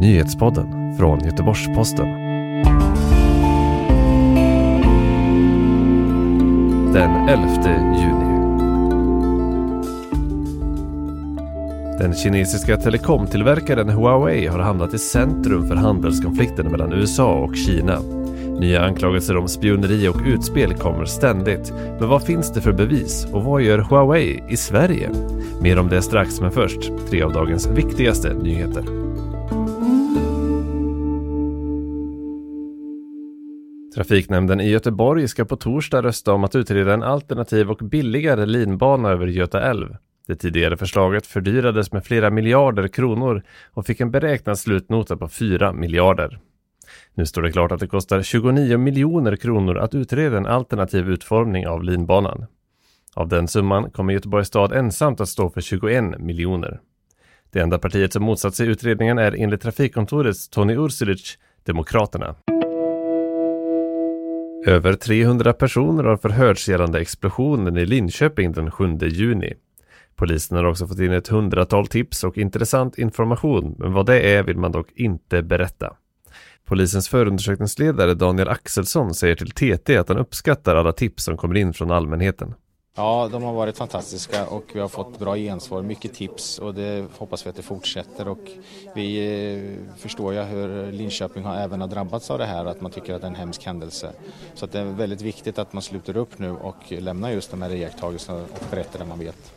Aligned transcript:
Nyhetspodden 0.00 0.96
från 0.98 1.24
Göteborgs-Posten. 1.24 2.08
Den 6.92 7.28
11 7.28 7.46
juni. 7.98 8.30
Den 11.98 12.14
kinesiska 12.14 12.76
telekomtillverkaren 12.76 13.88
Huawei 13.88 14.46
har 14.46 14.58
hamnat 14.58 14.94
i 14.94 14.98
centrum 14.98 15.68
för 15.68 15.74
handelskonflikten 15.74 16.66
mellan 16.70 16.92
USA 16.92 17.34
och 17.34 17.56
Kina. 17.56 18.00
Nya 18.60 18.84
anklagelser 18.84 19.36
om 19.36 19.48
spioneri 19.48 20.08
och 20.08 20.20
utspel 20.26 20.74
kommer 20.74 21.04
ständigt. 21.04 21.72
Men 21.98 22.08
vad 22.08 22.22
finns 22.22 22.52
det 22.52 22.60
för 22.60 22.72
bevis 22.72 23.26
och 23.32 23.44
vad 23.44 23.62
gör 23.62 23.78
Huawei 23.78 24.44
i 24.48 24.56
Sverige? 24.56 25.10
Mer 25.62 25.78
om 25.78 25.88
det 25.88 26.02
strax, 26.02 26.40
men 26.40 26.50
först 26.50 26.80
tre 27.10 27.22
av 27.22 27.32
dagens 27.32 27.66
viktigaste 27.66 28.34
nyheter. 28.34 29.00
Trafiknämnden 33.94 34.60
i 34.60 34.70
Göteborg 34.70 35.28
ska 35.28 35.44
på 35.44 35.56
torsdag 35.56 36.02
rösta 36.02 36.32
om 36.32 36.44
att 36.44 36.54
utreda 36.54 36.94
en 36.94 37.02
alternativ 37.02 37.70
och 37.70 37.78
billigare 37.78 38.46
linbana 38.46 39.08
över 39.08 39.26
Göta 39.26 39.60
älv. 39.62 39.96
Det 40.26 40.36
tidigare 40.36 40.76
förslaget 40.76 41.26
fördyrades 41.26 41.92
med 41.92 42.04
flera 42.04 42.30
miljarder 42.30 42.88
kronor 42.88 43.42
och 43.74 43.86
fick 43.86 44.00
en 44.00 44.10
beräknad 44.10 44.58
slutnota 44.58 45.16
på 45.16 45.28
4 45.28 45.72
miljarder. 45.72 46.38
Nu 47.14 47.26
står 47.26 47.42
det 47.42 47.52
klart 47.52 47.72
att 47.72 47.80
det 47.80 47.86
kostar 47.86 48.22
29 48.22 48.78
miljoner 48.78 49.36
kronor 49.36 49.78
att 49.78 49.94
utreda 49.94 50.36
en 50.36 50.46
alternativ 50.46 51.08
utformning 51.08 51.66
av 51.68 51.84
linbanan. 51.84 52.46
Av 53.14 53.28
den 53.28 53.48
summan 53.48 53.90
kommer 53.90 54.12
Göteborgs 54.12 54.48
stad 54.48 54.72
ensamt 54.72 55.20
att 55.20 55.28
stå 55.28 55.50
för 55.50 55.60
21 55.60 56.18
miljoner. 56.18 56.80
Det 57.52 57.60
enda 57.60 57.78
partiet 57.78 58.12
som 58.12 58.22
motsatt 58.22 58.54
sig 58.54 58.68
utredningen 58.68 59.18
är 59.18 59.34
enligt 59.38 59.60
Trafikkontorets 59.60 60.48
Tony 60.48 60.74
Ursulic 60.76 61.38
Demokraterna. 61.64 62.34
Över 64.66 64.92
300 64.92 65.52
personer 65.52 66.04
har 66.04 66.16
förhörts 66.16 66.68
gällande 66.68 67.00
explosionen 67.00 67.76
i 67.76 67.86
Linköping 67.86 68.52
den 68.52 68.70
7 68.70 68.98
juni. 69.02 69.54
Polisen 70.16 70.56
har 70.56 70.64
också 70.64 70.86
fått 70.86 70.98
in 70.98 71.12
ett 71.12 71.28
hundratal 71.28 71.86
tips 71.86 72.24
och 72.24 72.38
intressant 72.38 72.98
information, 72.98 73.76
men 73.78 73.92
vad 73.92 74.06
det 74.06 74.20
är 74.20 74.42
vill 74.42 74.56
man 74.56 74.72
dock 74.72 74.92
inte 74.94 75.42
berätta. 75.42 75.96
Polisens 76.64 77.08
förundersökningsledare 77.08 78.14
Daniel 78.14 78.48
Axelsson 78.48 79.14
säger 79.14 79.36
till 79.36 79.50
TT 79.50 79.96
att 79.96 80.08
han 80.08 80.18
uppskattar 80.18 80.76
alla 80.76 80.92
tips 80.92 81.24
som 81.24 81.36
kommer 81.36 81.56
in 81.56 81.72
från 81.72 81.90
allmänheten. 81.90 82.54
Ja, 82.96 83.28
de 83.32 83.42
har 83.42 83.52
varit 83.52 83.78
fantastiska 83.78 84.46
och 84.46 84.64
vi 84.74 84.80
har 84.80 84.88
fått 84.88 85.18
bra 85.18 85.36
gensvar, 85.36 85.82
mycket 85.82 86.14
tips 86.14 86.58
och 86.58 86.74
det 86.74 87.06
hoppas 87.18 87.46
vi 87.46 87.50
att 87.50 87.56
det 87.56 87.62
fortsätter 87.62 88.28
och 88.28 88.50
vi 88.94 89.18
eh, 89.18 89.96
förstår 89.96 90.34
ju 90.34 90.40
hur 90.40 90.92
Linköping 90.92 91.44
har 91.44 91.56
även 91.56 91.80
har 91.80 91.88
drabbats 91.88 92.30
av 92.30 92.38
det 92.38 92.44
här, 92.46 92.64
att 92.64 92.80
man 92.80 92.90
tycker 92.90 93.14
att 93.14 93.20
det 93.20 93.26
är 93.26 93.30
en 93.30 93.36
hemsk 93.36 93.64
händelse. 93.64 94.12
Så 94.54 94.64
att 94.64 94.72
det 94.72 94.80
är 94.80 94.84
väldigt 94.84 95.22
viktigt 95.22 95.58
att 95.58 95.72
man 95.72 95.82
sluter 95.82 96.16
upp 96.16 96.38
nu 96.38 96.50
och 96.50 96.76
lämnar 96.88 97.30
just 97.30 97.50
de 97.50 97.62
här 97.62 97.74
iakttagelserna 97.74 98.38
och 98.38 98.64
berättar 98.70 98.98
det 98.98 99.04
man 99.04 99.18
vet. 99.18 99.52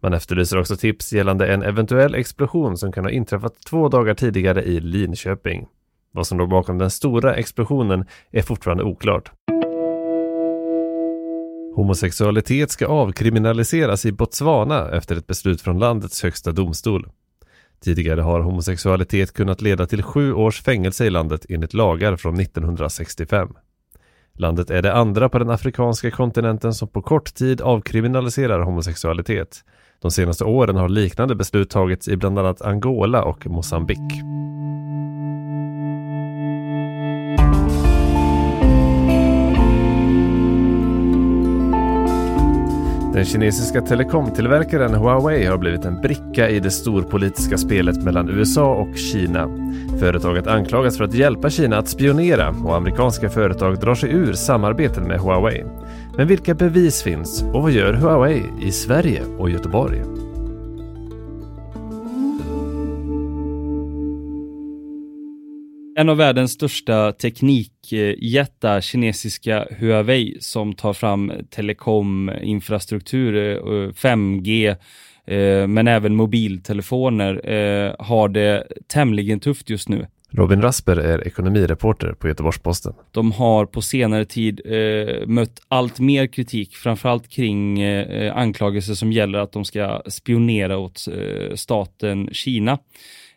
Man 0.00 0.14
efterlyser 0.14 0.58
också 0.58 0.76
tips 0.76 1.12
gällande 1.12 1.52
en 1.54 1.62
eventuell 1.62 2.14
explosion 2.14 2.76
som 2.78 2.92
kan 2.92 3.04
ha 3.04 3.10
inträffat 3.10 3.54
två 3.60 3.88
dagar 3.88 4.14
tidigare 4.14 4.62
i 4.62 4.80
Linköping. 4.80 5.66
Vad 6.12 6.26
som 6.26 6.38
låg 6.38 6.48
bakom 6.48 6.78
den 6.78 6.90
stora 6.90 7.34
explosionen 7.34 8.06
är 8.30 8.42
fortfarande 8.42 8.84
oklart. 8.84 9.32
Homosexualitet 11.76 12.70
ska 12.70 12.86
avkriminaliseras 12.86 14.06
i 14.06 14.12
Botswana 14.12 14.90
efter 14.90 15.16
ett 15.16 15.26
beslut 15.26 15.60
från 15.60 15.78
landets 15.78 16.22
högsta 16.22 16.52
domstol. 16.52 17.08
Tidigare 17.84 18.20
har 18.20 18.40
homosexualitet 18.40 19.32
kunnat 19.32 19.60
leda 19.60 19.86
till 19.86 20.02
sju 20.02 20.32
års 20.32 20.62
fängelse 20.62 21.06
i 21.06 21.10
landet 21.10 21.46
enligt 21.48 21.74
lagar 21.74 22.16
från 22.16 22.40
1965. 22.40 23.48
Landet 24.34 24.70
är 24.70 24.82
det 24.82 24.94
andra 24.94 25.28
på 25.28 25.38
den 25.38 25.50
afrikanska 25.50 26.10
kontinenten 26.10 26.74
som 26.74 26.88
på 26.88 27.02
kort 27.02 27.34
tid 27.34 27.60
avkriminaliserar 27.60 28.60
homosexualitet. 28.60 29.64
De 30.00 30.10
senaste 30.10 30.44
åren 30.44 30.76
har 30.76 30.88
liknande 30.88 31.34
beslut 31.34 31.70
tagits 31.70 32.08
i 32.08 32.16
bland 32.16 32.38
annat 32.38 32.62
Angola 32.62 33.24
och 33.24 33.46
Mosambik. 33.46 34.22
Den 43.16 43.24
kinesiska 43.24 43.82
telekomtillverkaren 43.82 44.94
Huawei 44.94 45.46
har 45.46 45.58
blivit 45.58 45.84
en 45.84 46.00
bricka 46.00 46.50
i 46.50 46.60
det 46.60 46.70
storpolitiska 46.70 47.58
spelet 47.58 48.02
mellan 48.02 48.28
USA 48.28 48.74
och 48.74 48.96
Kina. 48.96 49.48
Företaget 50.00 50.46
anklagas 50.46 50.96
för 50.96 51.04
att 51.04 51.14
hjälpa 51.14 51.50
Kina 51.50 51.78
att 51.78 51.88
spionera 51.88 52.48
och 52.48 52.76
amerikanska 52.76 53.28
företag 53.28 53.80
drar 53.80 53.94
sig 53.94 54.10
ur 54.10 54.32
samarbeten 54.32 55.04
med 55.04 55.20
Huawei. 55.20 55.64
Men 56.16 56.28
vilka 56.28 56.54
bevis 56.54 57.02
finns 57.02 57.42
och 57.42 57.62
vad 57.62 57.72
gör 57.72 57.92
Huawei 57.92 58.42
i 58.62 58.72
Sverige 58.72 59.22
och 59.38 59.50
Göteborg? 59.50 60.02
En 65.98 66.08
av 66.08 66.16
världens 66.16 66.52
största 66.52 67.12
teknikjättar, 67.12 68.80
kinesiska 68.80 69.66
Huawei, 69.78 70.36
som 70.40 70.72
tar 70.74 70.92
fram 70.92 71.32
telekominfrastruktur, 71.50 73.34
5G, 73.92 74.76
eh, 75.26 75.36
eh, 75.36 75.66
men 75.66 75.88
även 75.88 76.16
mobiltelefoner, 76.16 77.50
eh, 77.50 77.94
har 77.98 78.28
det 78.28 78.66
tämligen 78.86 79.40
tufft 79.40 79.70
just 79.70 79.88
nu. 79.88 80.06
Robin 80.30 80.62
Rasper 80.62 80.96
är 80.96 81.26
ekonomireporter 81.26 82.12
på 82.12 82.28
Göteborgs-Posten. 82.28 82.94
De 83.10 83.32
har 83.32 83.66
på 83.66 83.82
senare 83.82 84.24
tid 84.24 84.60
eh, 84.64 85.26
mött 85.26 85.62
allt 85.68 86.00
mer 86.00 86.26
kritik, 86.26 86.76
framförallt 86.76 87.28
kring 87.28 87.80
eh, 87.80 88.36
anklagelser 88.36 88.94
som 88.94 89.12
gäller 89.12 89.38
att 89.38 89.52
de 89.52 89.64
ska 89.64 90.02
spionera 90.06 90.78
åt 90.78 91.08
eh, 91.08 91.54
staten 91.54 92.28
Kina. 92.32 92.78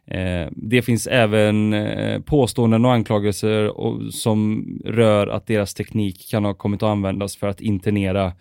Eh, 0.10 0.48
det 0.52 0.82
finns 0.82 1.08
även 1.08 1.74
eh, 1.74 2.22
påståenden 2.22 2.86
och 2.86 2.94
anklagelser 2.94 3.72
som 4.12 4.66
rör 4.86 5.28
att 5.28 5.48
deras 5.48 5.74
teknik 5.74 6.30
kan 6.32 6.46
ha 6.46 6.54
kommit 6.54 6.84
att 6.84 6.90
användas 6.90 7.36
för 7.36 7.48
att 7.48 7.62
internera 7.62 8.34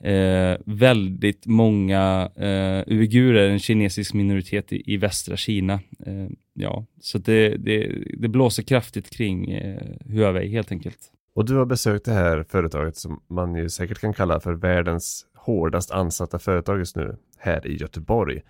eh, 0.00 0.58
väldigt 0.64 1.46
många 1.46 2.30
eh, 2.36 2.94
uigurer, 2.94 3.48
en 3.48 3.58
kinesisk 3.58 4.14
minoritet 4.14 4.72
i, 4.72 4.94
i 4.94 4.96
västra 4.96 5.36
Kina. 5.36 5.72
Eh, 6.06 6.28
ja, 6.54 6.86
så 7.00 7.18
det, 7.18 7.48
det, 7.48 7.92
det, 8.18 8.28
blåser 8.28 8.62
kraftigt 8.62 9.10
kring 9.10 9.50
eh, 9.50 9.82
Huawei 10.06 10.48
helt 10.48 10.72
enkelt. 10.72 10.98
Och 11.34 11.44
du 11.44 11.56
har 11.56 11.66
besökt 11.66 12.04
det 12.04 12.12
här 12.12 12.44
företaget 12.48 12.96
som 12.96 13.22
man 13.28 13.54
ju 13.54 13.68
säkert 13.68 13.98
kan 13.98 14.12
kalla 14.12 14.40
för 14.40 14.52
världens 14.52 15.26
hårdast 15.34 15.90
ansatta 15.90 16.38
företag 16.38 16.78
just 16.78 16.96
nu, 16.96 17.16
här 17.38 17.66
i 17.66 17.76
Göteborg. 17.76 18.42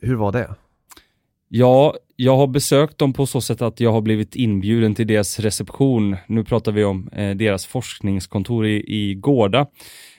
Hur 0.00 0.14
var 0.14 0.32
det? 0.32 0.54
Ja, 1.48 1.94
jag 2.16 2.36
har 2.36 2.46
besökt 2.46 2.98
dem 2.98 3.12
på 3.12 3.26
så 3.26 3.40
sätt 3.40 3.62
att 3.62 3.80
jag 3.80 3.92
har 3.92 4.00
blivit 4.00 4.36
inbjuden 4.36 4.94
till 4.94 5.06
deras 5.06 5.40
reception. 5.40 6.16
Nu 6.26 6.44
pratar 6.44 6.72
vi 6.72 6.84
om 6.84 7.08
eh, 7.12 7.30
deras 7.30 7.66
forskningskontor 7.66 8.66
i, 8.66 8.84
i 8.86 9.14
Gårda 9.14 9.66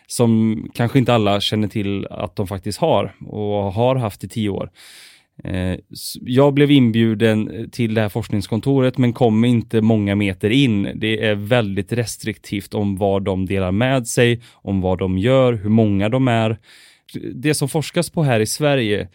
som 0.08 0.62
kanske 0.74 1.00
inte 1.00 1.14
alla 1.14 1.42
känner 1.42 1.68
till 1.68 2.08
att 2.08 2.36
de 2.36 2.48
faktiskt 2.48 2.80
har 2.80 3.16
och 3.28 3.74
har 3.74 3.96
haft 3.96 4.24
i 4.24 4.28
tio 4.28 4.50
år. 4.50 4.72
Eh, 5.44 5.80
jag 6.22 6.54
blev 6.54 6.72
inbjuden 6.72 7.70
till 7.72 7.94
det 7.94 8.02
här 8.02 8.10
forskningskontoret 8.10 8.98
men 8.98 9.14
kom 9.14 9.46
inte 9.46 9.82
många 9.82 10.16
meter 10.16 10.50
in. 10.50 10.92
Det 10.96 11.26
är 11.26 11.36
väldigt 11.36 11.94
restriktivt 11.94 12.74
om 12.74 12.98
vad 12.98 13.24
de 13.24 13.46
delar 13.46 13.72
med 13.72 14.08
sig, 14.08 14.42
om 14.54 14.82
vad 14.82 15.00
de 15.00 15.18
gör, 15.18 15.54
hur 15.54 15.70
många 15.70 16.10
de 16.10 16.28
är. 16.28 16.58
Det 17.34 17.54
som 17.54 17.70
forskas 17.70 18.10
på 18.10 18.24
här 18.24 18.40
i 18.40 18.46
Sverige 18.46 19.08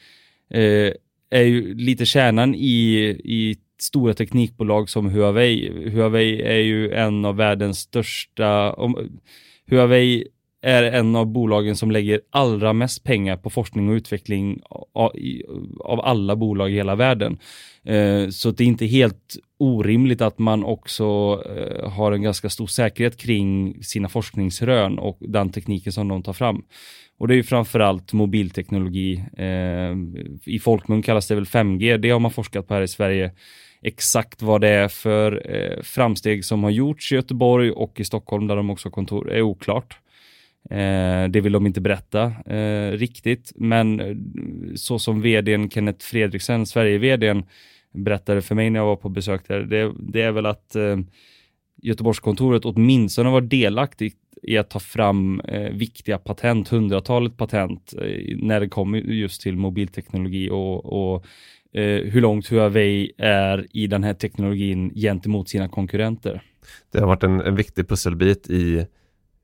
eh, 0.55 0.93
är 1.33 1.43
ju 1.43 1.75
lite 1.75 2.07
kärnan 2.07 2.55
i, 2.55 2.97
i 3.25 3.57
stora 3.81 4.15
teknikbolag 4.15 4.91
som 4.91 5.11
Huawei. 5.11 5.91
Huawei 5.91 6.43
är 6.43 6.59
ju 6.59 6.93
en 6.93 7.25
av 7.25 7.37
världens 7.37 7.79
största, 7.79 8.73
om, 8.73 9.21
Huawei 9.71 10.25
är 10.63 10.83
en 10.83 11.17
av 11.17 11.27
bolagen 11.27 11.77
som 11.77 11.91
lägger 11.91 12.21
allra 12.31 12.73
mest 12.73 13.05
pengar 13.05 13.37
på 13.37 13.51
forskning 13.51 13.89
och 13.89 13.93
utveckling 13.95 14.61
av, 14.95 16.01
alla 16.01 16.37
bolag 16.37 16.71
i 16.71 16.75
hela 16.75 16.95
världen. 16.95 17.39
Eh, 17.85 18.29
så 18.29 18.51
det 18.51 18.65
är 18.65 18.69
inte 18.69 18.87
helt 18.87 19.37
orimligt 19.59 20.21
att 20.21 20.39
man 20.39 20.65
också 20.65 21.05
eh, 21.57 21.91
har 21.91 22.13
en 22.13 22.23
ganska 22.23 22.49
stor 22.49 22.67
säkerhet 22.67 23.17
kring 23.17 23.77
sina 23.83 24.09
forskningsrön 24.09 24.99
och 24.99 25.19
den 25.21 25.51
tekniken 25.51 25.93
som 25.93 26.09
de 26.09 26.23
tar 26.23 26.33
fram. 26.33 26.65
Och 27.19 27.29
det 27.29 27.35
är 27.35 27.37
ju 27.37 27.43
framförallt 27.43 28.13
mobilteknologi. 28.13 29.25
Eh, 29.37 29.97
I 30.55 30.59
folkmun 30.59 31.03
kallas 31.03 31.29
det 31.29 31.35
väl 31.35 31.45
5G. 31.45 31.97
Det 31.97 32.11
har 32.11 32.21
man 32.21 32.31
forskat 32.31 32.69
på 32.69 32.75
här 32.75 32.83
i 32.83 32.89
Sverige. 32.89 33.33
Exakt 33.83 34.43
vad 34.43 34.61
det 34.61 34.69
är 34.69 34.89
för 34.89 35.43
framsteg 35.83 36.45
som 36.45 36.63
har 36.65 36.71
gjorts 36.71 37.13
i 37.13 37.15
Göteborg 37.15 37.71
och 37.71 38.01
i 38.01 38.05
Stockholm 38.05 38.47
där 38.47 38.57
de 38.57 38.71
också 38.71 38.89
har 38.89 38.93
kontor 38.93 39.31
är 39.31 39.43
oklart. 39.43 39.99
Eh, 40.71 41.29
det 41.29 41.41
vill 41.41 41.53
de 41.53 41.67
inte 41.67 41.81
berätta 41.81 42.33
eh, 42.47 42.93
riktigt, 42.93 43.53
men 43.55 44.01
eh, 44.01 44.17
så 44.75 44.99
som 44.99 45.23
vdn 45.23 45.71
Kenneth 45.71 46.05
Fredriksen, 46.05 46.67
Sverige-vdn, 46.67 47.45
berättade 47.95 48.43
för 48.43 48.55
mig 48.55 48.71
när 48.71 48.81
jag 48.81 48.87
var 48.87 48.97
på 48.97 49.09
besök 49.09 49.49
där, 49.49 49.61
det, 49.61 49.93
det 49.99 50.23
är 50.23 50.33
väl 50.33 50.47
att 50.47 50.77
eh, 50.77 50.99
Göteborgskontoret 51.83 52.65
åtminstone 52.65 53.31
var 53.31 53.41
delaktigt 53.41 54.17
i 54.43 54.59
att 54.59 54.71
ta 54.71 54.81
fram 54.81 55.41
eh, 55.41 55.71
viktiga 55.73 56.19
patent, 56.19 56.69
hundratalet 56.69 57.37
patent 57.37 57.95
eh, 57.99 58.37
när 58.37 58.61
det 58.61 58.69
kommer 58.69 58.99
just 58.99 59.43
till 59.43 59.57
mobilteknologi 59.57 60.51
och, 60.51 60.85
och 60.85 61.27
eh, 61.73 62.03
hur 62.05 62.21
långt 62.21 62.49
Huawei 62.49 63.13
är 63.19 63.67
i 63.71 63.87
den 63.87 64.05
här 64.05 64.15
teknologin 64.15 64.95
gentemot 64.95 65.49
sina 65.49 65.69
konkurrenter. 65.69 66.43
Det 66.93 67.01
har 67.01 67.07
varit 67.07 67.23
en, 67.23 67.41
en 67.41 67.57
viktig 67.57 67.89
pusselbit 67.89 68.51
i 68.51 68.87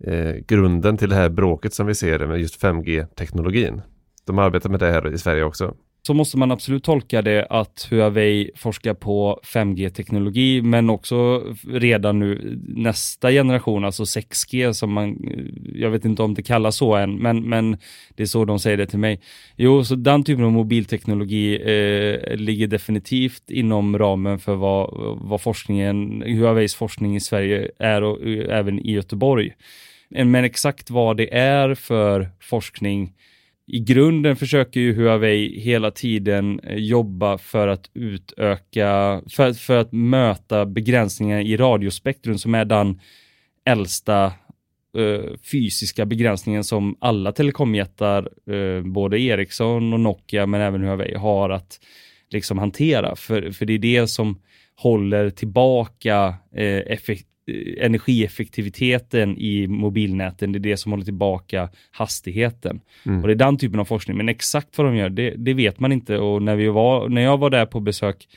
eh, 0.05 0.35
grunden 0.49 0.97
till 0.97 1.09
det 1.09 1.15
här 1.15 1.29
bråket 1.29 1.75
som 1.75 1.87
vi 1.87 1.95
ser 1.95 2.27
med 2.27 2.41
just 2.41 2.63
5G-teknologin. 2.63 3.83
De 4.27 4.39
arbetar 4.39 4.71
med 4.71 4.81
det 4.81 4.91
här 4.91 5.15
i 5.15 5.19
Sverige 5.19 5.45
också 5.45 5.75
så 6.03 6.15
måste 6.15 6.39
man 6.39 6.51
absolut 6.51 6.85
tolka 6.85 7.23
det 7.23 7.47
att 7.51 7.89
Huawei 7.91 8.51
forskar 8.57 8.95
på 8.95 9.41
5G-teknologi, 9.45 10.63
men 10.63 10.91
också 10.91 11.45
redan 11.69 12.19
nu 12.19 12.59
nästa 12.69 13.31
generation, 13.31 13.85
alltså 13.85 14.03
6G, 14.05 14.73
som 14.73 14.93
man, 14.93 15.17
jag 15.75 15.91
vet 15.91 16.05
inte 16.05 16.23
om 16.23 16.35
det 16.35 16.43
kallas 16.43 16.77
så 16.77 16.95
än, 16.95 17.17
men, 17.17 17.49
men 17.49 17.77
det 18.17 18.23
är 18.23 18.27
så 18.27 18.45
de 18.45 18.59
säger 18.59 18.77
det 18.77 18.87
till 18.87 18.99
mig. 18.99 19.21
Jo, 19.57 19.85
så 19.85 19.95
den 19.95 20.25
typen 20.25 20.45
av 20.45 20.53
mobilteknologi 20.53 21.57
eh, 21.57 22.37
ligger 22.37 22.67
definitivt 22.67 23.51
inom 23.51 23.99
ramen 23.99 24.39
för 24.39 24.55
vad, 24.55 24.91
vad 25.21 25.41
forskningen, 25.41 26.23
Huaweis 26.23 26.75
forskning 26.75 27.17
i 27.17 27.21
Sverige 27.21 27.71
är 27.79 28.03
och 28.03 28.27
eh, 28.27 28.59
även 28.59 28.79
i 28.79 28.93
Göteborg. 28.93 29.53
Men 30.11 30.45
exakt 30.45 30.91
vad 30.91 31.17
det 31.17 31.35
är 31.35 31.75
för 31.75 32.29
forskning 32.41 33.13
i 33.69 33.81
grunden 33.81 34.37
försöker 34.37 34.81
ju 34.81 34.95
Huawei 34.95 35.61
hela 35.61 35.91
tiden 35.91 36.61
eh, 36.61 36.77
jobba 36.77 37.39
för 37.39 37.69
att 37.69 37.91
utöka, 37.95 39.23
för, 39.31 39.53
för 39.53 39.77
att 39.77 39.93
möta 39.93 40.67
begränsningar 40.67 41.41
i 41.41 41.57
radiospektrum 41.57 42.39
som 42.39 42.55
är 42.55 42.65
den 42.65 43.01
äldsta 43.65 44.25
eh, 44.97 45.37
fysiska 45.53 46.07
begränsningen 46.07 46.65
som 46.65 46.97
alla 47.01 47.33
telekomjättar, 47.33 48.29
eh, 48.55 48.83
både 48.83 49.21
Ericsson 49.21 49.93
och 49.93 50.01
Nokia 50.01 50.47
men 50.47 50.61
även 50.61 50.83
Huawei 50.83 51.15
har 51.15 51.51
att 51.51 51.81
liksom 52.31 52.59
hantera. 52.59 53.17
För, 53.17 53.51
för 53.51 53.67
det 53.67 53.73
är 53.73 53.79
det 53.79 54.07
som 54.07 54.39
håller 54.77 55.31
tillbaka 55.31 56.29
uh, 56.59 56.93
effekt, 56.93 57.27
energieffektiviteten 57.79 59.39
i 59.39 59.67
mobilnäten, 59.67 60.53
det 60.53 60.59
är 60.59 60.61
det 60.61 60.77
som 60.77 60.93
håller 60.93 61.05
tillbaka 61.05 61.69
hastigheten. 61.91 62.81
Mm. 63.07 63.21
Och 63.21 63.27
det 63.27 63.35
är 63.35 63.37
den 63.37 63.59
typen 63.59 63.81
av 63.81 63.85
forskning. 63.85 64.17
Men 64.17 64.29
exakt 64.29 64.79
vad 64.79 64.87
de 64.87 64.97
gör, 64.97 65.09
det, 65.09 65.35
det 65.37 65.55
vet 65.55 65.81
man 65.81 65.93
inte. 65.93 66.19
Och 66.19 66.43
när, 66.43 66.57
vi 66.57 66.69
var, 66.69 67.09
när 67.09 67.23
jag 67.23 67.39
var 67.39 67.51
där 67.51 67.67
på 67.67 67.81
besök 67.81 68.29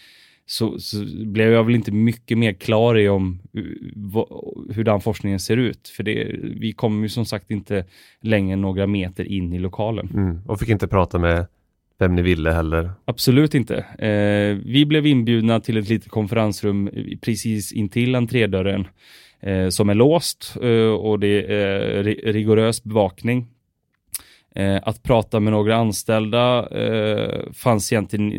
så, 0.46 0.80
så, 0.80 0.98
blev 1.26 1.52
jag 1.52 1.64
väl 1.64 1.76
inte 1.76 1.92
mycket 1.92 2.38
mer 2.38 2.54
klar 2.54 2.98
i 2.98 3.10
om 3.10 3.42
uh, 3.58 4.24
hur 4.70 4.84
den 4.84 5.02
forskningen 5.02 5.40
ser 5.40 5.58
ut. 5.58 5.88
För 5.88 6.04
det, 6.04 6.36
vi 6.42 6.74
kom 6.74 7.04
ju 7.04 7.10
som 7.10 7.26
sagt 7.26 7.52
inte 7.52 7.86
längre 8.22 8.56
några 8.56 8.88
meter 8.88 9.24
in 9.26 9.54
i 9.54 9.60
lokalen. 9.60 10.10
Mm. 10.14 10.42
Och 10.46 10.60
fick 10.60 10.70
inte 10.70 10.88
prata 10.88 11.20
med 11.20 11.46
vem 12.02 12.16
ni 12.16 12.22
ville 12.22 12.52
heller? 12.52 12.92
Absolut 13.06 13.56
inte. 13.56 13.76
Eh, 13.78 14.58
vi 14.66 14.86
blev 14.86 15.06
inbjudna 15.06 15.60
till 15.60 15.78
ett 15.78 15.90
litet 15.90 16.12
konferensrum 16.12 16.90
precis 17.22 17.72
intill 17.72 18.16
entrédörren 18.16 18.88
eh, 19.40 19.70
som 19.70 19.90
är 19.90 19.96
låst 19.96 20.56
eh, 20.62 20.94
och 20.94 21.20
det 21.20 21.54
är 21.54 22.04
rigorös 22.04 22.84
bevakning. 22.84 23.48
Eh, 24.56 24.80
att 24.84 25.04
prata 25.04 25.40
med 25.40 25.54
några 25.54 25.76
anställda 25.76 26.70
eh, 26.70 27.54
fanns 27.54 27.92
egentligen, 27.92 28.32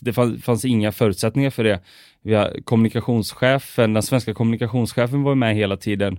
det 0.00 0.12
fanns, 0.12 0.44
fanns, 0.44 0.64
inga 0.64 0.92
förutsättningar 0.92 1.50
för 1.50 1.64
det. 1.64 1.80
Vi 2.22 2.34
har 2.34 2.60
kommunikationschefen, 2.64 3.94
den 3.94 4.02
svenska 4.02 4.34
kommunikationschefen 4.34 5.22
var 5.22 5.34
med 5.34 5.56
hela 5.56 5.76
tiden 5.76 6.18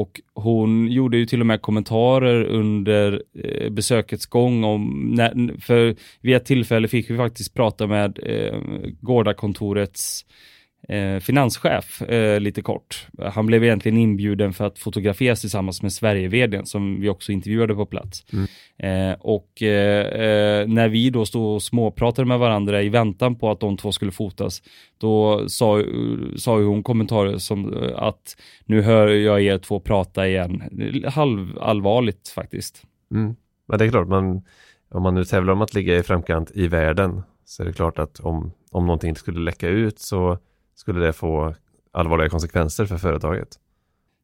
och 0.00 0.20
hon 0.34 0.88
gjorde 0.88 1.16
ju 1.16 1.26
till 1.26 1.40
och 1.40 1.46
med 1.46 1.62
kommentarer 1.62 2.44
under 2.44 3.22
eh, 3.44 3.70
besökets 3.70 4.26
gång 4.26 4.64
om, 4.64 5.10
när, 5.14 5.60
för 5.60 5.96
vid 6.20 6.36
ett 6.36 6.44
tillfälle 6.44 6.88
fick 6.88 7.10
vi 7.10 7.16
faktiskt 7.16 7.54
prata 7.54 7.86
med 7.86 8.18
eh, 8.22 8.60
Gårdakontorets 9.00 10.24
eh, 10.88 11.18
finanschef 11.18 12.02
eh, 12.02 12.40
lite 12.40 12.62
kort. 12.62 13.06
Han 13.18 13.46
blev 13.46 13.64
egentligen 13.64 13.98
inbjuden 13.98 14.52
för 14.52 14.66
att 14.66 14.78
fotograferas 14.78 15.40
tillsammans 15.40 15.82
med 15.82 15.92
Sverige-vdn 15.92 16.66
som 16.66 17.00
vi 17.00 17.08
också 17.08 17.32
intervjuade 17.32 17.74
på 17.74 17.86
plats. 17.86 18.24
Mm. 18.32 18.46
Eh, 18.78 19.16
och 19.20 19.62
eh, 19.62 20.06
eh, 20.06 20.68
när 20.68 20.88
vi 20.88 21.10
då 21.10 21.24
stod 21.24 21.54
och 21.54 21.62
småpratade 21.62 22.28
med 22.28 22.38
varandra 22.38 22.82
i 22.82 22.88
väntan 22.88 23.36
på 23.36 23.50
att 23.50 23.60
de 23.60 23.76
två 23.76 23.92
skulle 23.92 24.12
fotas, 24.12 24.62
då 24.98 25.48
sa, 25.48 25.82
sa 26.36 26.58
ju 26.58 26.66
hon 26.66 26.82
kommentarer 26.82 27.38
som 27.38 27.74
eh, 27.74 28.02
att 28.02 28.36
nu 28.64 28.82
hör 28.82 29.08
jag 29.08 29.42
er 29.42 29.58
två 29.58 29.80
prata 29.80 30.28
igen. 30.28 30.62
Halvallvarligt 31.06 32.28
faktiskt. 32.28 32.82
Mm. 33.14 33.36
Men 33.68 33.78
det 33.78 33.84
är 33.84 33.90
klart, 33.90 34.08
man, 34.08 34.42
om 34.90 35.02
man 35.02 35.14
nu 35.14 35.24
tävlar 35.24 35.52
om 35.52 35.62
att 35.62 35.74
ligga 35.74 35.96
i 35.96 36.02
framkant 36.02 36.50
i 36.54 36.68
världen 36.68 37.22
så 37.44 37.62
är 37.62 37.66
det 37.66 37.72
klart 37.72 37.98
att 37.98 38.20
om, 38.20 38.52
om 38.70 38.86
någonting 38.86 39.16
skulle 39.16 39.40
läcka 39.40 39.68
ut 39.68 39.98
så 39.98 40.38
skulle 40.80 41.00
det 41.00 41.12
få 41.12 41.54
allvarliga 41.92 42.28
konsekvenser 42.28 42.86
för 42.86 42.96
företaget? 42.96 43.48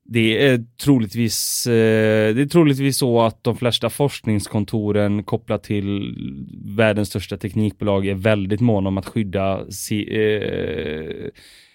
Det 0.08 0.46
är 0.46 0.64
troligtvis, 0.84 1.66
eh, 1.66 2.34
det 2.34 2.42
är 2.42 2.46
troligtvis 2.46 2.98
så 2.98 3.20
att 3.20 3.44
de 3.44 3.56
flesta 3.56 3.90
forskningskontoren 3.90 5.24
kopplat 5.24 5.64
till 5.64 6.14
världens 6.76 7.08
största 7.08 7.36
teknikbolag 7.36 8.06
är 8.06 8.14
väldigt 8.14 8.60
måna 8.60 8.88
om 8.88 8.98
att 8.98 9.06
skydda 9.06 9.70
si, 9.70 10.16
eh, 10.16 11.28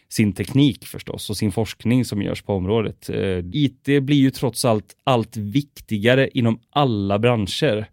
sin 0.10 0.34
teknik 0.34 0.86
förstås 0.86 1.30
och 1.30 1.38
sin 1.38 1.52
forskning 1.52 2.06
som 2.06 2.22
görs 2.22 2.42
på 2.42 2.54
området. 2.54 3.10
Eh, 3.10 3.40
IT 3.54 4.04
blir 4.04 4.18
ju 4.18 4.32
trots 4.32 4.66
allt 4.66 4.96
allt 5.04 5.38
viktigare 5.38 6.30
inom 6.34 6.60
alla 6.70 7.20
branscher. 7.20 7.86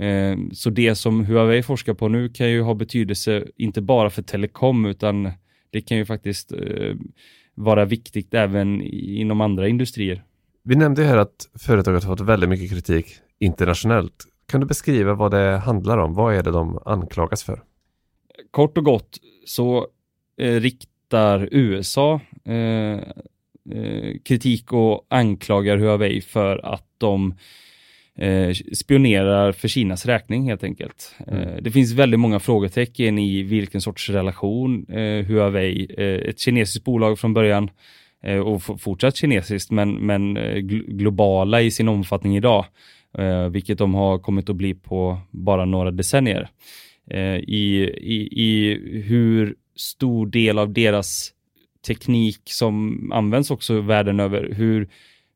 Eh, 0.00 0.36
så 0.52 0.70
det 0.70 0.94
som 0.94 1.24
Huawei 1.24 1.62
forskar 1.62 1.94
på 1.94 2.08
nu 2.08 2.28
kan 2.28 2.50
ju 2.50 2.62
ha 2.62 2.74
betydelse 2.74 3.44
inte 3.56 3.80
bara 3.80 4.10
för 4.10 4.22
telekom 4.22 4.86
utan 4.86 5.32
det 5.70 5.80
kan 5.80 5.96
ju 5.96 6.04
faktiskt 6.04 6.52
eh, 6.52 6.94
vara 7.54 7.84
viktigt 7.84 8.34
även 8.34 8.82
inom 8.82 9.40
andra 9.40 9.68
industrier. 9.68 10.24
Vi 10.62 10.76
nämnde 10.76 11.04
här 11.04 11.16
att 11.16 11.48
företaget 11.58 12.04
har 12.04 12.16
fått 12.16 12.26
väldigt 12.26 12.50
mycket 12.50 12.70
kritik 12.70 13.06
internationellt. 13.38 14.24
Kan 14.46 14.60
du 14.60 14.66
beskriva 14.66 15.14
vad 15.14 15.30
det 15.30 15.56
handlar 15.56 15.98
om? 15.98 16.14
Vad 16.14 16.34
är 16.34 16.42
det 16.42 16.50
de 16.50 16.78
anklagas 16.84 17.44
för? 17.44 17.62
Kort 18.50 18.78
och 18.78 18.84
gott 18.84 19.18
så 19.46 19.86
eh, 20.36 20.60
riktar 20.60 21.48
USA 21.50 22.20
eh, 22.44 22.98
eh, 23.76 24.18
kritik 24.24 24.72
och 24.72 25.06
anklagar 25.10 25.76
Huawei 25.76 26.20
för 26.20 26.58
att 26.74 26.86
de 26.98 27.34
eh, 28.20 28.52
spionerar 28.72 29.52
för 29.52 29.68
Kinas 29.68 30.06
räkning 30.06 30.48
helt 30.48 30.64
enkelt. 30.64 31.14
Mm. 31.26 31.42
Eh, 31.42 31.56
det 31.62 31.70
finns 31.70 31.92
väldigt 31.92 32.20
många 32.20 32.40
frågetecken 32.40 33.18
i 33.18 33.42
vilken 33.42 33.80
sorts 33.80 34.10
relation 34.10 34.86
eh, 34.88 35.26
Huawei, 35.26 35.86
eh, 35.98 36.28
ett 36.28 36.38
kinesiskt 36.38 36.84
bolag 36.84 37.18
från 37.18 37.34
början 37.34 37.70
eh, 38.24 38.38
och 38.38 38.80
fortsatt 38.80 39.16
kinesiskt 39.16 39.70
men, 39.70 39.92
men 39.92 40.36
eh, 40.36 40.58
globala 40.88 41.62
i 41.62 41.70
sin 41.70 41.88
omfattning 41.88 42.36
idag, 42.36 42.64
vilket 43.50 43.78
de 43.78 43.94
har 43.94 44.18
kommit 44.18 44.50
att 44.50 44.56
bli 44.56 44.74
på 44.74 45.18
bara 45.30 45.64
några 45.64 45.90
decennier. 45.90 46.48
I, 47.46 47.82
i, 47.84 48.28
I 48.32 48.78
hur 49.06 49.54
stor 49.76 50.26
del 50.26 50.58
av 50.58 50.72
deras 50.72 51.32
teknik 51.86 52.40
som 52.44 53.12
används 53.12 53.50
också 53.50 53.80
världen 53.80 54.20
över, 54.20 54.52
hur 54.52 54.88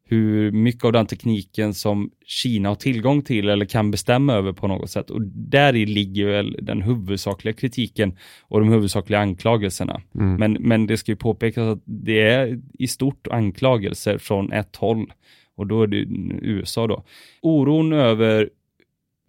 hur 0.06 0.52
mycket 0.52 0.84
av 0.84 0.92
den 0.92 1.06
tekniken 1.06 1.74
som 1.74 2.10
Kina 2.26 2.68
har 2.68 2.76
tillgång 2.76 3.22
till 3.22 3.48
eller 3.48 3.66
kan 3.66 3.90
bestämma 3.90 4.32
över 4.32 4.52
på 4.52 4.66
något 4.66 4.90
sätt. 4.90 5.10
Och 5.10 5.22
där 5.22 5.76
i 5.76 5.86
ligger 5.86 6.26
väl 6.26 6.56
den 6.62 6.82
huvudsakliga 6.82 7.54
kritiken 7.54 8.18
och 8.42 8.60
de 8.60 8.68
huvudsakliga 8.68 9.20
anklagelserna. 9.20 10.00
Mm. 10.14 10.34
Men, 10.34 10.52
men 10.52 10.86
det 10.86 10.96
ska 10.96 11.12
ju 11.12 11.16
påpekas 11.16 11.62
att 11.62 11.82
det 11.84 12.20
är 12.20 12.60
i 12.78 12.86
stort 12.86 13.26
anklagelser 13.26 14.18
från 14.18 14.52
ett 14.52 14.76
håll 14.76 15.12
och 15.56 15.66
då 15.66 15.82
är 15.82 15.86
det 15.86 16.06
USA 16.42 16.86
då. 16.86 17.04
Oron 17.42 17.92
över 17.92 18.50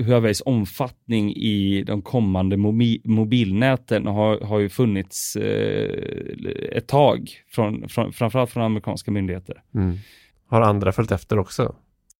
Huaweis 0.03 0.41
omfattning 0.45 1.35
i 1.35 1.83
de 1.83 2.01
kommande 2.01 2.57
mobi 2.57 3.01
mobilnäten 3.03 4.07
har, 4.07 4.39
har 4.39 4.59
ju 4.59 4.69
funnits 4.69 5.35
eh, 5.35 5.89
ett 6.71 6.87
tag, 6.87 7.29
från, 7.47 7.89
från, 7.89 8.13
framförallt 8.13 8.51
från 8.51 8.63
amerikanska 8.63 9.11
myndigheter. 9.11 9.61
Mm. 9.75 9.97
Har 10.55 10.61
andra 10.61 10.91
följt 10.91 11.11
efter 11.11 11.39
också? 11.39 11.75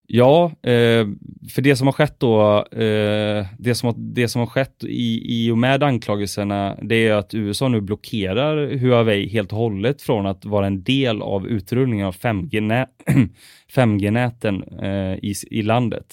Ja, 0.08 0.44
eh, 0.62 1.06
för 1.50 1.60
det 1.62 1.76
som 1.76 1.86
har 1.86 1.92
skett 1.92 2.20
då, 2.20 2.64
eh, 2.72 3.46
det, 3.58 3.74
som 3.74 3.86
har, 3.86 3.94
det 3.98 4.28
som 4.28 4.40
har 4.40 4.46
skett 4.46 4.84
i, 4.84 5.22
i 5.24 5.50
och 5.50 5.58
med 5.58 5.82
anklagelserna, 5.82 6.76
det 6.82 7.08
är 7.08 7.14
att 7.14 7.34
USA 7.34 7.68
nu 7.68 7.80
blockerar 7.80 8.76
Huawei 8.76 9.28
helt 9.28 9.52
och 9.52 9.58
hållet 9.58 10.02
från 10.02 10.26
att 10.26 10.44
vara 10.44 10.66
en 10.66 10.82
del 10.82 11.22
av 11.22 11.46
utrullningen 11.46 12.06
av 12.06 12.16
5G-näten 12.16 12.88
5G 13.74 14.82
eh, 14.82 15.18
i, 15.22 15.34
i 15.50 15.62
landet. 15.62 16.06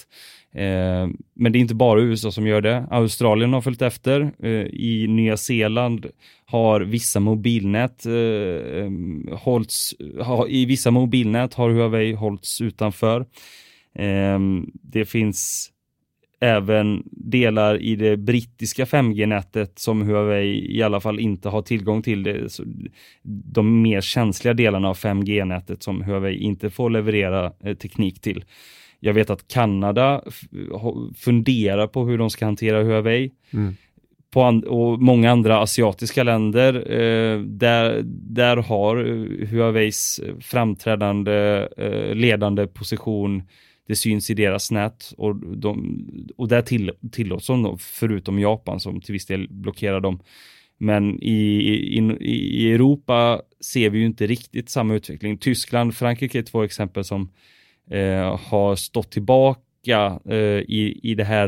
Eh, 0.54 1.08
men 1.34 1.52
det 1.52 1.58
är 1.58 1.60
inte 1.60 1.74
bara 1.74 2.00
USA 2.00 2.32
som 2.32 2.46
gör 2.46 2.60
det. 2.60 2.86
Australien 2.90 3.52
har 3.52 3.60
följt 3.60 3.82
efter. 3.82 4.32
Eh, 4.42 4.50
I 4.66 5.06
Nya 5.08 5.36
Zeeland 5.36 6.06
har 6.46 6.80
vissa 6.80 7.20
mobilnät 7.20 8.06
eh, 8.06 8.12
eh 8.12 8.90
hållts, 9.38 9.94
ha, 10.20 10.48
i 10.48 10.64
vissa 10.64 10.90
mobilnät 10.90 11.54
har 11.54 11.70
Huawei 11.70 12.12
hållits 12.12 12.60
utanför. 12.60 13.20
Eh, 13.94 14.38
det 14.72 15.04
finns 15.04 15.70
även 16.40 17.02
delar 17.10 17.82
i 17.82 17.96
det 17.96 18.16
brittiska 18.16 18.84
5G-nätet 18.84 19.78
som 19.78 20.02
Huawei 20.02 20.76
i 20.76 20.82
alla 20.82 21.00
fall 21.00 21.20
inte 21.20 21.48
har 21.48 21.62
tillgång 21.62 22.02
till. 22.02 22.22
Det, 22.22 22.48
de 23.22 23.82
mer 23.82 24.00
känsliga 24.00 24.54
delarna 24.54 24.88
av 24.88 24.96
5G-nätet 24.96 25.82
som 25.82 26.02
Huawei 26.02 26.36
inte 26.36 26.70
får 26.70 26.90
leverera 26.90 27.52
eh, 27.64 27.76
teknik 27.76 28.20
till. 28.20 28.44
Jag 29.04 29.14
vet 29.14 29.30
att 29.30 29.48
Kanada 29.48 30.22
funderar 31.16 31.86
på 31.86 32.04
hur 32.04 32.18
de 32.18 32.30
ska 32.30 32.44
hantera 32.44 32.82
Huawei. 32.82 33.30
Mm. 33.52 33.74
Och 34.66 35.02
många 35.02 35.30
andra 35.30 35.58
asiatiska 35.58 36.22
länder, 36.22 36.74
eh, 36.74 37.40
där, 37.40 38.02
där 38.06 38.56
har 38.56 38.96
Huaweis 39.46 40.20
framträdande 40.40 41.68
eh, 41.76 42.14
ledande 42.14 42.66
position 42.66 43.42
det 43.86 43.96
syns 43.96 44.30
i 44.30 44.34
deras 44.34 44.70
nät 44.70 45.12
och, 45.16 45.36
de, 45.36 46.06
och 46.36 46.48
där 46.48 46.62
till, 46.62 46.92
tillåts 47.12 47.46
de 47.46 47.62
då, 47.62 47.78
förutom 47.78 48.38
Japan 48.38 48.80
som 48.80 49.00
till 49.00 49.12
viss 49.12 49.26
del 49.26 49.48
blockerar 49.48 50.00
dem. 50.00 50.20
Men 50.78 51.22
i, 51.22 51.34
i, 51.98 52.16
i 52.20 52.72
Europa 52.72 53.42
ser 53.60 53.90
vi 53.90 53.98
ju 53.98 54.06
inte 54.06 54.26
riktigt 54.26 54.68
samma 54.68 54.94
utveckling. 54.94 55.38
Tyskland, 55.38 55.94
Frankrike 55.94 56.38
är 56.38 56.42
två 56.42 56.62
exempel 56.62 57.04
som 57.04 57.30
eh, 57.90 58.40
har 58.40 58.76
stått 58.76 59.10
tillbaka 59.10 60.20
eh, 60.24 60.36
i, 60.36 61.00
i 61.02 61.14
det 61.14 61.24
här 61.24 61.46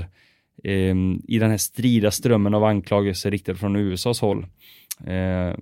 eh, 0.65 0.97
i 1.29 1.39
den 1.39 1.51
här 1.51 1.57
strida 1.57 2.11
strömmen 2.11 2.55
av 2.55 2.65
anklagelser 2.65 3.31
riktade 3.31 3.59
från 3.59 3.77
USAs 3.77 4.21
håll. 4.21 4.47
Eh, 5.01 5.55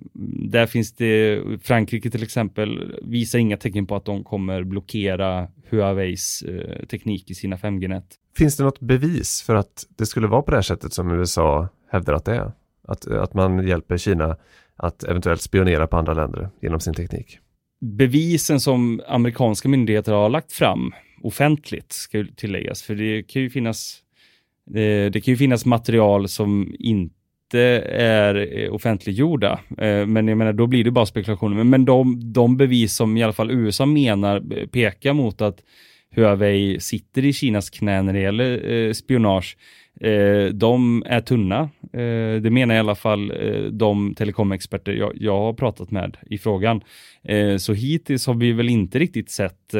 där 0.49 0.65
finns 0.65 0.93
det, 0.95 1.41
Frankrike 1.63 2.09
till 2.09 2.23
exempel, 2.23 2.95
visar 3.01 3.39
inga 3.39 3.57
tecken 3.57 3.85
på 3.85 3.95
att 3.95 4.05
de 4.05 4.23
kommer 4.23 4.63
blockera 4.63 5.47
Huaweis 5.69 6.41
eh, 6.41 6.85
teknik 6.85 7.31
i 7.31 7.35
sina 7.35 7.55
5G-nät. 7.55 8.05
Finns 8.37 8.57
det 8.57 8.63
något 8.63 8.79
bevis 8.79 9.41
för 9.41 9.55
att 9.55 9.85
det 9.97 10.05
skulle 10.05 10.27
vara 10.27 10.41
på 10.41 10.51
det 10.51 10.57
här 10.57 10.61
sättet 10.61 10.93
som 10.93 11.11
USA 11.11 11.67
hävdar 11.91 12.13
att 12.13 12.25
det 12.25 12.35
är? 12.35 12.51
Att, 12.87 13.07
att 13.07 13.33
man 13.33 13.67
hjälper 13.67 13.97
Kina 13.97 14.37
att 14.75 15.03
eventuellt 15.03 15.41
spionera 15.41 15.87
på 15.87 15.97
andra 15.97 16.13
länder 16.13 16.49
genom 16.61 16.79
sin 16.79 16.93
teknik? 16.93 17.39
Bevisen 17.81 18.59
som 18.59 19.01
amerikanska 19.07 19.69
myndigheter 19.69 20.11
har 20.11 20.29
lagt 20.29 20.51
fram 20.51 20.93
offentligt 21.21 21.91
ska 21.91 22.25
tilläggas, 22.35 22.83
för 22.83 22.95
det 22.95 23.23
kan 23.23 23.41
ju 23.41 23.49
finnas 23.49 24.01
det, 24.65 25.09
det 25.09 25.21
kan 25.21 25.31
ju 25.31 25.37
finnas 25.37 25.65
material 25.65 26.27
som 26.27 26.75
inte 26.79 27.59
är 27.89 28.59
eh, 28.59 28.73
offentliggjorda. 28.73 29.59
Eh, 29.77 30.05
men 30.05 30.27
jag 30.27 30.37
menar, 30.37 30.53
då 30.53 30.67
blir 30.67 30.83
det 30.83 30.91
bara 30.91 31.05
spekulationer. 31.05 31.63
Men 31.63 31.85
de, 31.85 32.33
de 32.33 32.57
bevis 32.57 32.95
som 32.95 33.17
i 33.17 33.23
alla 33.23 33.33
fall 33.33 33.51
USA 33.51 33.85
menar 33.85 34.57
eh, 34.57 34.67
pekar 34.67 35.13
mot 35.13 35.41
att 35.41 35.63
Huawei 36.15 36.79
sitter 36.79 37.25
i 37.25 37.33
Kinas 37.33 37.69
knä 37.69 38.01
när 38.01 38.13
det 38.13 38.19
gäller 38.19 38.93
spionage, 38.93 39.57
de 40.53 41.03
är 41.05 41.21
tunna. 41.21 41.69
Det 42.41 42.51
menar 42.51 42.75
i 42.75 42.77
alla 42.77 42.95
fall 42.95 43.33
de 43.71 44.13
telekomexperter 44.15 44.91
jag, 44.91 45.11
jag 45.15 45.37
har 45.37 45.53
pratat 45.53 45.91
med 45.91 46.17
i 46.29 46.37
frågan. 46.37 46.81
Så 47.59 47.73
hittills 47.73 48.27
har 48.27 48.33
vi 48.33 48.51
väl 48.51 48.69
inte 48.69 48.99
riktigt 48.99 49.29
sett 49.29 49.75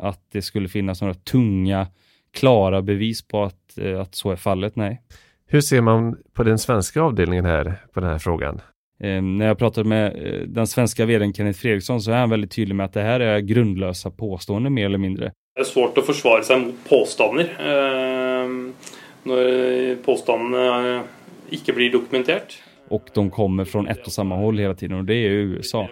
att 0.00 0.20
det 0.32 0.42
skulle 0.42 0.68
finnas 0.68 1.00
några 1.00 1.14
tunga, 1.14 1.86
klara 2.34 2.82
bevis 2.82 3.28
på 3.28 3.44
att, 3.44 3.78
att 4.00 4.14
så 4.14 4.30
är 4.30 4.36
fallet, 4.36 4.76
nej. 4.76 5.02
Hur 5.46 5.60
ser 5.60 5.80
man 5.80 6.16
på 6.32 6.42
den 6.42 6.58
svenska 6.58 7.02
avdelningen 7.02 7.44
här 7.44 7.74
på 7.94 8.00
den 8.00 8.10
här 8.10 8.18
frågan? 8.18 8.60
Eh, 9.00 9.22
när 9.22 9.46
jag 9.46 9.58
pratade 9.58 9.88
med 9.88 10.06
eh, 10.06 10.40
den 10.48 10.66
svenska 10.66 11.06
vdn 11.06 11.32
Kenneth 11.32 11.58
Fredriksson 11.58 12.00
så 12.00 12.10
är 12.10 12.16
han 12.16 12.30
väldigt 12.30 12.50
tydlig 12.50 12.74
med 12.74 12.86
att 12.86 12.92
det 12.92 13.02
här 13.02 13.20
är 13.20 13.40
grundlösa 13.40 14.10
påståenden 14.10 14.74
mer 14.74 14.86
eller 14.86 14.98
mindre. 14.98 15.32
Det 15.58 15.62
är 15.62 15.64
svårt 15.64 15.98
att 15.98 16.06
försvara 16.06 16.42
sig 16.42 16.60
mot 16.60 16.74
påståenden 16.88 17.46
eh, 17.46 18.72
när 19.22 19.96
påståendena 20.02 21.02
inte 21.50 21.72
blir 21.72 21.92
dokumenterat. 21.92 22.62
Och 22.88 23.08
de 23.14 23.30
kommer 23.30 23.64
från 23.64 23.88
ett 23.88 24.06
och 24.06 24.12
samma 24.12 24.36
håll 24.36 24.58
hela 24.58 24.74
tiden 24.74 24.98
och 24.98 25.04
det 25.04 25.14
är 25.14 25.30
USA. 25.30 25.88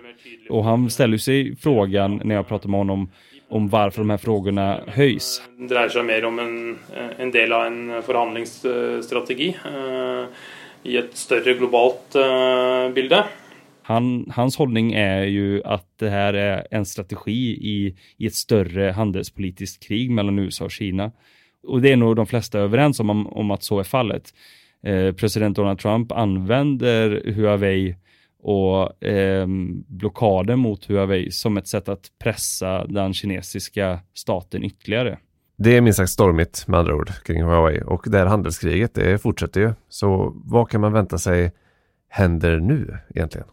Och 0.50 0.64
han 0.64 0.90
ställer 0.90 1.18
sig 1.18 1.56
frågan 1.56 2.20
när 2.24 2.34
jag 2.34 2.48
pratar 2.48 2.68
med 2.68 2.80
honom 2.80 3.10
om 3.48 3.68
varför 3.68 3.98
de 3.98 4.10
här 4.10 4.16
frågorna 4.16 4.80
höjs. 4.86 5.42
Det 5.58 5.66
dreier 5.66 5.88
sig 5.88 6.02
mer 6.02 6.24
om 6.24 6.38
en, 6.38 6.78
en 7.18 7.30
del 7.30 7.52
av 7.52 7.66
en 7.66 8.02
förhandlingsstrategi 8.02 9.56
eh, 9.64 10.24
i 10.82 10.96
ett 10.96 11.16
större 11.16 11.54
globalt 11.54 12.14
eh, 12.14 12.88
bilde. 12.88 13.24
Han, 13.86 14.30
hans 14.30 14.56
hållning 14.56 14.92
är 14.92 15.22
ju 15.22 15.62
att 15.64 15.86
det 15.98 16.10
här 16.10 16.34
är 16.34 16.66
en 16.70 16.86
strategi 16.86 17.50
i, 17.50 17.96
i 18.16 18.26
ett 18.26 18.34
större 18.34 18.90
handelspolitiskt 18.90 19.82
krig 19.82 20.10
mellan 20.10 20.38
USA 20.38 20.64
och 20.64 20.70
Kina. 20.70 21.12
Och 21.66 21.82
det 21.82 21.92
är 21.92 21.96
nog 21.96 22.16
de 22.16 22.26
flesta 22.26 22.58
överens 22.58 23.00
om, 23.00 23.26
om 23.26 23.50
att 23.50 23.62
så 23.62 23.78
är 23.78 23.84
fallet. 23.84 24.34
Eh, 24.82 25.12
president 25.12 25.56
Donald 25.56 25.78
Trump 25.78 26.12
använder 26.12 27.32
Huawei 27.32 27.96
och 28.42 29.04
eh, 29.04 29.46
blockaden 29.86 30.58
mot 30.58 30.84
Huawei 30.84 31.30
som 31.30 31.56
ett 31.56 31.68
sätt 31.68 31.88
att 31.88 32.10
pressa 32.18 32.86
den 32.86 33.14
kinesiska 33.14 34.00
staten 34.14 34.64
ytterligare. 34.64 35.18
Det 35.56 35.76
är 35.76 35.80
minst 35.80 35.96
sagt 35.96 36.10
stormigt 36.10 36.68
med 36.68 36.80
andra 36.80 36.94
ord 36.94 37.10
kring 37.24 37.42
Huawei 37.42 37.82
och 37.82 38.04
det 38.06 38.18
här 38.18 38.26
handelskriget 38.26 38.94
det 38.94 39.22
fortsätter 39.22 39.60
ju. 39.60 39.72
Så 39.88 40.32
vad 40.44 40.70
kan 40.70 40.80
man 40.80 40.92
vänta 40.92 41.18
sig 41.18 41.52
händer 42.08 42.60
nu 42.60 42.98
egentligen? 43.14 43.46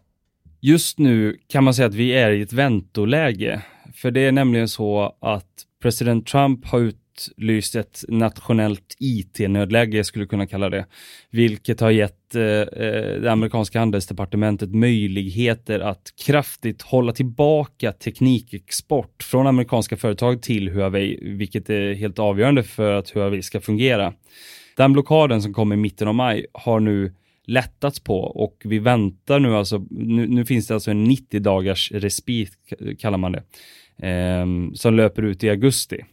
Just 0.66 1.00
nu 1.00 1.38
kan 1.48 1.64
man 1.64 1.74
säga 1.74 1.88
att 1.88 1.94
vi 1.94 2.12
är 2.12 2.32
i 2.32 2.42
ett 2.42 2.54
väntoläge. 2.54 3.62
För 3.94 4.12
det 4.12 4.22
är 4.22 4.32
nämligen 4.32 4.68
så 4.68 5.18
att 5.22 5.66
president 5.82 6.28
Trump 6.28 6.66
har 6.66 6.80
ut 6.80 6.98
utlyst 7.14 7.76
ett 7.76 8.04
nationellt 8.08 8.96
IT-nödläge, 9.00 9.98
jag 9.98 10.06
skulle 10.06 10.26
kunna 10.26 10.48
kalla 10.48 10.70
det, 10.70 10.86
vilket 11.30 11.80
har 11.80 11.92
gett 11.92 12.36
eh, 12.36 12.44
eh, 12.44 13.22
det 13.22 13.32
amerikanska 13.32 13.80
handelsdepartementet 13.80 14.76
möjligheter 14.76 15.80
att 15.80 16.14
kraftigt 16.26 16.82
hålla 16.82 17.14
tillbaka 17.14 17.92
teknikexport 17.92 19.24
från 19.24 19.48
amerikanska 19.48 19.98
företag 19.98 20.42
till 20.42 20.70
Huawei, 20.70 21.36
vilket 21.38 21.70
är 21.70 21.94
helt 21.94 22.20
avgörande 22.20 22.64
för 22.64 22.94
att 22.94 23.10
Huawei 23.10 23.42
ska 23.42 23.62
fungera. 23.62 24.14
Den 24.78 24.94
blockaden 24.94 25.42
som 25.42 25.54
kom 25.54 25.74
i 25.74 25.76
mitten 25.76 26.08
av 26.08 26.16
maj 26.16 26.46
har 26.54 26.80
nu 26.80 27.14
lättats 27.46 28.00
på 28.00 28.20
och 28.20 28.62
vi 28.66 28.80
väntar 28.80 29.40
nu 29.40 29.56
alltså, 29.56 29.86
nu, 29.90 30.28
nu 30.28 30.46
finns 30.46 30.68
det 30.68 30.74
alltså 30.74 30.92
en 30.92 31.04
90 31.04 31.40
dagars 31.40 31.92
respit 31.92 32.52
kallar 33.00 33.18
man 33.18 33.32
det, 33.32 33.44
eh, 34.08 34.46
som 34.74 34.94
löper 34.94 35.22
ut 35.22 35.44
i 35.44 35.50
augusti 35.50 36.04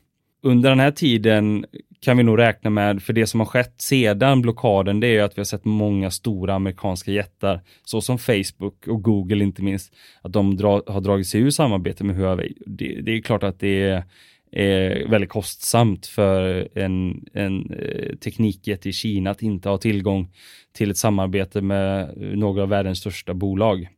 under 0.42 0.70
den 0.70 0.80
här 0.80 0.90
tiden 0.90 1.64
kan 2.00 2.16
vi 2.16 2.22
nog 2.22 2.38
räkna 2.38 2.70
med, 2.70 3.02
för 3.02 3.12
det 3.12 3.26
som 3.26 3.40
har 3.40 3.46
skett 3.46 3.74
sedan 3.76 4.42
blockaden, 4.42 5.00
det 5.00 5.16
är 5.16 5.22
att 5.22 5.38
vi 5.38 5.40
har 5.40 5.44
sett 5.44 5.64
många 5.64 6.10
stora 6.10 6.54
amerikanska 6.54 7.10
jättar, 7.10 7.60
såsom 7.84 8.18
Facebook 8.18 8.86
och 8.88 9.02
Google 9.02 9.44
inte 9.44 9.62
minst, 9.62 9.92
att 10.22 10.32
de 10.32 10.56
dra, 10.56 10.82
har 10.86 11.00
dragit 11.00 11.26
sig 11.26 11.40
ur 11.40 11.50
samarbete 11.50 12.04
med 12.04 12.16
Huawei. 12.16 12.54
Det, 12.66 13.00
det 13.00 13.12
är 13.12 13.20
klart 13.22 13.42
att 13.42 13.60
det 13.60 13.82
är, 13.82 14.04
är 14.52 15.08
väldigt 15.08 15.30
kostsamt 15.30 16.06
för 16.06 16.68
en, 16.78 17.24
en 17.32 17.72
eh, 17.72 18.16
teknikjätte 18.16 18.88
i 18.88 18.92
Kina 18.92 19.30
att 19.30 19.42
inte 19.42 19.68
ha 19.68 19.78
tillgång 19.78 20.32
till 20.72 20.90
ett 20.90 20.96
samarbete 20.96 21.60
med 21.60 22.12
några 22.16 22.62
av 22.62 22.68
världens 22.68 22.98
största 22.98 23.34
bolag 23.34 23.88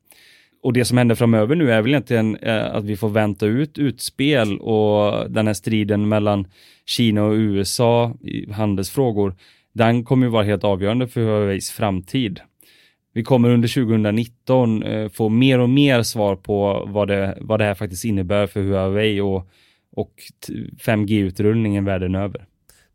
och 0.63 0.73
det 0.73 0.85
som 0.85 0.99
händer 0.99 1.15
framöver 1.15 1.57
nu 1.57 1.73
är 1.73 1.83
väl 1.83 1.91
egentligen 1.91 2.37
eh, 2.37 2.75
att 2.75 2.85
vi 2.85 2.97
får 2.97 3.09
vänta 3.09 3.47
ut 3.47 3.79
utspel 3.79 4.59
och 4.59 5.31
den 5.31 5.47
här 5.47 5.55
striden 5.55 6.09
mellan 6.09 6.47
Kina 6.87 7.25
och 7.25 7.33
USA 7.33 8.15
i 8.21 8.53
handelsfrågor, 8.53 9.35
den 9.73 10.05
kommer 10.05 10.27
ju 10.27 10.31
vara 10.31 10.45
helt 10.45 10.65
avgörande 10.65 11.09
för 11.09 11.21
Huaweis 11.21 11.71
framtid. 11.71 12.41
Vi 13.15 13.23
kommer 13.23 13.49
under 13.49 13.69
2019 13.69 14.83
eh, 14.83 15.09
få 15.09 15.29
mer 15.29 15.59
och 15.59 15.71
mer 15.71 16.03
svar 16.03 16.37
på 16.37 16.85
vad 16.89 17.09
det, 17.09 17.39
vad 17.41 17.61
det 17.61 17.65
här 17.65 17.75
faktiskt 17.75 18.05
innebär 18.05 18.47
för 18.47 18.61
Huawei 18.63 19.21
och, 19.21 19.49
och 19.93 20.13
5G-utrullningen 20.79 21.85
världen 21.85 22.15
över. 22.15 22.47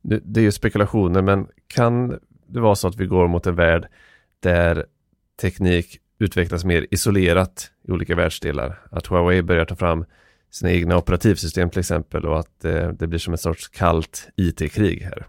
Det, 0.02 0.22
det 0.24 0.40
är 0.40 0.44
ju 0.44 0.52
spekulationer, 0.52 1.22
men 1.22 1.48
kan 1.68 2.20
det 2.48 2.60
vara 2.60 2.76
så 2.76 2.88
att 2.88 2.96
vi 2.96 3.06
går 3.06 3.28
mot 3.28 3.48
en 3.48 3.56
värld 3.56 3.88
där 4.40 4.86
teknik 5.42 6.00
utvecklas 6.20 6.66
mer 6.66 6.88
isolerat 6.92 7.72
i 7.88 7.92
olika 7.92 8.16
världsdelar. 8.16 8.80
Att 8.92 9.08
Huawei 9.08 9.42
börjar 9.42 9.66
ta 9.66 9.76
fram 9.76 10.06
sina 10.50 10.72
egna 10.72 10.98
operativsystem 10.98 11.70
till 11.70 11.80
exempel 11.80 12.26
och 12.26 12.40
att 12.40 12.66
eh, 12.66 12.90
det 12.90 13.08
blir 13.08 13.20
som 13.20 13.34
ett 13.34 13.40
sorts 13.40 13.68
kallt 13.68 14.30
IT-krig 14.36 15.02
här. 15.02 15.28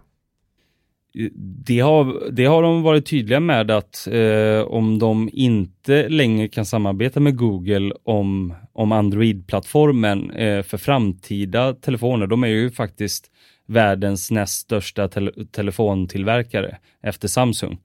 Eh, 1.19 1.29
det 1.65 1.79
har, 1.79 2.31
det 2.31 2.45
har 2.45 2.63
de 2.63 2.81
varit 2.81 3.05
tydliga 3.05 3.39
med 3.39 3.71
att 3.71 4.07
eh, 4.07 4.61
om 4.61 4.99
de 4.99 5.29
inte 5.33 6.09
längre 6.09 6.47
kan 6.47 6.65
samarbeta 6.65 7.19
med 7.19 7.37
Google 7.37 7.91
om, 8.03 8.53
om 8.73 8.91
Android-plattformen 8.91 10.31
eh, 10.31 10.63
för 10.63 10.77
framtida 10.77 11.73
telefoner, 11.73 12.27
de 12.27 12.43
är 12.43 12.47
ju 12.47 12.71
faktiskt 12.71 13.31
världens 13.67 14.31
näst 14.31 14.61
största 14.61 15.07
te 15.07 15.31
telefontillverkare 15.51 16.77
efter 17.03 17.27
Samsung. 17.27 17.77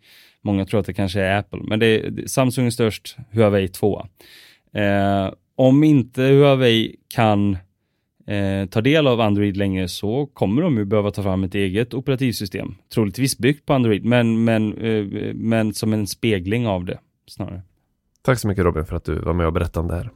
Många 0.42 0.64
tror 0.64 0.80
att 0.80 0.86
det 0.86 0.94
kanske 0.94 1.20
är 1.20 1.38
Apple, 1.38 1.60
men 1.62 1.78
det 1.78 2.30
Samsung 2.30 2.66
är 2.66 2.70
störst, 2.70 3.16
Huawei 3.30 3.68
tvåa. 3.68 4.08
Eh, 4.74 5.32
om 5.56 5.84
inte 5.84 6.22
Huawei 6.22 6.96
kan 7.14 7.56
eh, 8.26 8.68
ta 8.68 8.80
del 8.80 9.06
av 9.06 9.20
Android 9.20 9.56
längre 9.56 9.88
så 9.88 10.26
kommer 10.26 10.62
de 10.62 10.76
ju 10.76 10.84
behöva 10.84 11.10
ta 11.10 11.22
fram 11.22 11.44
ett 11.44 11.54
eget 11.54 11.94
operativsystem. 11.94 12.74
Troligtvis 12.94 13.38
byggt 13.38 13.66
på 13.66 13.74
Android, 13.74 14.04
men, 14.04 14.44
men, 14.44 14.72
eh, 14.72 15.04
men 15.34 15.74
som 15.74 15.92
en 15.92 16.06
spegling 16.06 16.66
av 16.66 16.84
det 16.84 16.98
snarare. 17.26 17.62
Tack 18.22 18.38
så 18.38 18.48
mycket 18.48 18.64
Robin 18.64 18.84
för 18.84 18.96
att 18.96 19.04
du 19.04 19.18
var 19.18 19.32
med 19.34 19.46
och 19.46 19.52
berättade 19.52 19.80
om 19.80 19.88
det 19.88 19.94
här. 19.94 20.10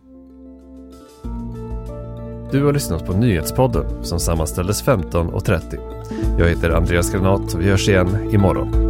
Du 2.53 2.65
har 2.65 2.73
lyssnat 2.73 3.07
på 3.07 3.13
Nyhetspodden 3.13 4.05
som 4.05 4.21
sammanställdes 4.21 4.85
15.30. 4.85 6.39
Jag 6.39 6.49
heter 6.49 6.71
Andreas 6.71 7.13
Granat 7.13 7.55
och 7.55 7.61
vi 7.61 7.71
hörs 7.71 7.89
igen 7.89 8.31
imorgon. 8.33 8.88